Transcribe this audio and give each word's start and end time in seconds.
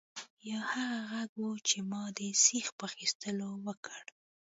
یا 0.49 0.59
هغه 0.73 0.99
غږ 1.11 1.31
و 1.41 1.45
چې 1.67 1.77
ما 1.89 2.03
د 2.17 2.19
سیخ 2.45 2.65
په 2.77 2.83
اخیستلو 2.89 3.49
وکړ 3.65 4.03